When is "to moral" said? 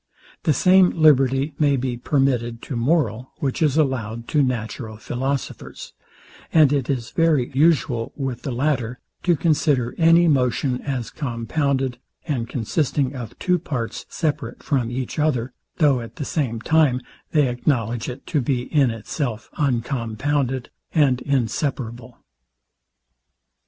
2.63-3.33